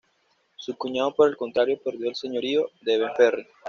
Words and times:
Su 0.55 0.75
cuñado 0.79 1.13
por 1.13 1.29
el 1.29 1.37
contrario 1.37 1.79
perdió 1.79 2.09
el 2.09 2.15
señorío 2.15 2.71
de 2.81 2.97
Benferri. 2.97 3.45